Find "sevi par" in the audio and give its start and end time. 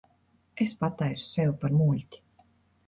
1.35-1.79